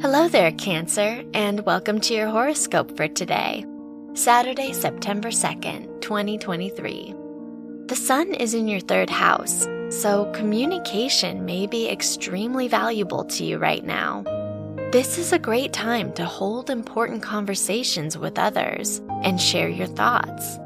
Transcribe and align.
Hello 0.00 0.28
there, 0.28 0.52
Cancer, 0.52 1.24
and 1.34 1.66
welcome 1.66 1.98
to 2.02 2.14
your 2.14 2.28
horoscope 2.28 2.96
for 2.96 3.08
today, 3.08 3.64
Saturday, 4.14 4.72
September 4.72 5.30
2nd, 5.30 6.00
2023. 6.00 7.14
The 7.86 7.96
sun 7.96 8.32
is 8.32 8.54
in 8.54 8.68
your 8.68 8.78
third 8.78 9.10
house, 9.10 9.66
so 9.90 10.30
communication 10.32 11.44
may 11.44 11.66
be 11.66 11.88
extremely 11.88 12.68
valuable 12.68 13.24
to 13.24 13.44
you 13.44 13.58
right 13.58 13.84
now. 13.84 14.22
This 14.92 15.18
is 15.18 15.32
a 15.32 15.38
great 15.38 15.72
time 15.72 16.12
to 16.12 16.24
hold 16.24 16.70
important 16.70 17.20
conversations 17.20 18.16
with 18.16 18.38
others 18.38 19.02
and 19.24 19.40
share 19.40 19.68
your 19.68 19.88
thoughts. 19.88 20.58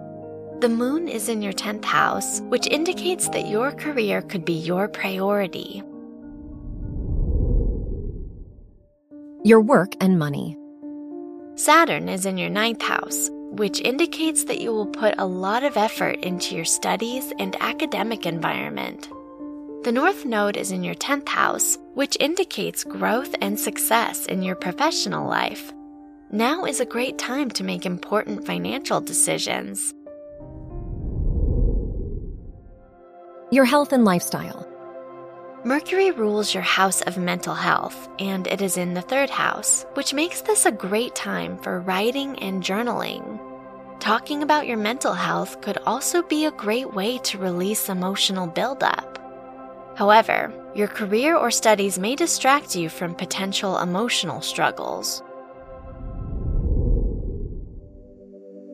The 0.61 0.69
moon 0.69 1.09
is 1.09 1.31
in 1.31 1.41
your 1.41 1.55
10th 1.55 1.87
house, 1.87 2.43
which 2.51 2.67
indicates 2.67 3.31
that 3.31 3.49
your 3.49 3.73
career 3.73 4.21
could 4.21 4.45
be 4.45 4.53
your 4.53 4.89
priority. 4.89 5.83
Your 9.45 9.61
work 9.61 9.97
and 10.01 10.19
money. 10.19 10.57
Saturn 11.57 12.09
is 12.09 12.27
in 12.27 12.39
your 12.39 12.49
ninth 12.49 12.81
house, 12.81 13.29
which 13.51 13.81
indicates 13.81 14.45
that 14.45 14.61
you 14.61 14.73
will 14.73 14.87
put 14.87 15.15
a 15.19 15.27
lot 15.27 15.65
of 15.65 15.77
effort 15.77 16.21
into 16.21 16.55
your 16.55 16.65
studies 16.65 17.33
and 17.39 17.57
academic 17.61 18.25
environment. 18.25 19.09
The 19.83 19.91
North 19.93 20.25
Node 20.25 20.57
is 20.57 20.71
in 20.71 20.85
your 20.85 20.95
10th 20.95 21.29
house, 21.29 21.77
which 21.95 22.17
indicates 22.21 22.85
growth 22.85 23.35
and 23.41 23.59
success 23.59 24.27
in 24.27 24.43
your 24.43 24.55
professional 24.55 25.29
life. 25.29 25.73
Now 26.31 26.65
is 26.65 26.79
a 26.79 26.87
great 26.87 27.19
time 27.19 27.51
to 27.51 27.65
make 27.65 27.85
important 27.85 28.47
financial 28.47 29.01
decisions. 29.01 29.93
Your 33.51 33.65
health 33.65 33.93
and 33.93 34.05
lifestyle. 34.05 34.72
Mercury 35.65 36.11
rules 36.11 36.53
your 36.53 36.65
house 36.65 37.03
of 37.03 37.17
mental 37.17 37.55
health, 37.55 38.09
and 38.19 38.49
it 38.49 38.61
is 38.61 38.77
in 38.77 38.95
the 38.95 39.01
third 39.01 39.31
house, 39.31 39.87
which 39.95 40.13
makes 40.13 40.41
this 40.41 40.67
a 40.67 40.73
great 40.73 41.15
time 41.15 41.57
for 41.59 41.79
writing 41.79 42.37
and 42.41 42.65
journaling. 42.65 43.39
Talking 44.01 44.43
about 44.43 44.67
your 44.67 44.77
mental 44.77 45.13
health 45.13 45.61
could 45.61 45.79
also 45.87 46.21
be 46.25 46.47
a 46.47 46.51
great 46.51 46.93
way 46.93 47.19
to 47.19 47.39
release 47.39 47.89
emotional 47.89 48.49
buildup. 48.49 49.21
However, 49.95 50.53
your 50.75 50.89
career 50.89 51.37
or 51.37 51.53
studies 51.53 51.97
may 51.97 52.17
distract 52.17 52.75
you 52.75 52.89
from 52.89 53.15
potential 53.15 53.79
emotional 53.79 54.41
struggles. 54.41 55.23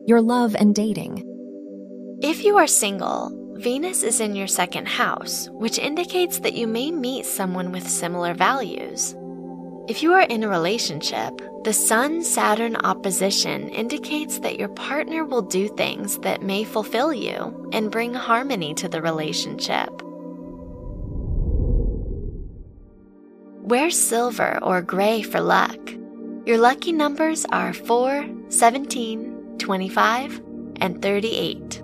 Your 0.07 0.23
love 0.23 0.55
and 0.55 0.73
dating. 0.73 1.23
If 2.23 2.43
you 2.43 2.57
are 2.57 2.65
single, 2.65 3.38
Venus 3.59 4.03
is 4.03 4.21
in 4.21 4.37
your 4.37 4.47
second 4.47 4.87
house, 4.87 5.49
which 5.51 5.79
indicates 5.79 6.39
that 6.39 6.53
you 6.53 6.65
may 6.65 6.91
meet 6.91 7.25
someone 7.25 7.73
with 7.73 7.85
similar 7.85 8.33
values. 8.33 9.17
If 9.89 10.01
you 10.01 10.13
are 10.13 10.21
in 10.21 10.43
a 10.43 10.47
relationship, 10.47 11.41
the 11.65 11.73
Sun 11.73 12.23
Saturn 12.23 12.77
opposition 12.77 13.67
indicates 13.67 14.39
that 14.39 14.57
your 14.57 14.69
partner 14.69 15.25
will 15.25 15.41
do 15.41 15.67
things 15.67 16.19
that 16.19 16.41
may 16.41 16.63
fulfill 16.63 17.11
you 17.11 17.69
and 17.73 17.91
bring 17.91 18.13
harmony 18.13 18.73
to 18.75 18.87
the 18.87 19.01
relationship. 19.01 19.89
Wear 23.67 23.89
silver 23.89 24.57
or 24.61 24.81
gray 24.81 25.21
for 25.21 25.41
luck. 25.41 25.77
Your 26.45 26.59
lucky 26.59 26.93
numbers 26.93 27.43
are 27.51 27.73
4, 27.73 28.25
17, 28.47 29.57
25, 29.57 30.41
and 30.77 31.01
38. 31.01 31.83